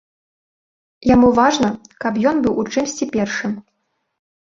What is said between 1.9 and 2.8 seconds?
каб ён быў у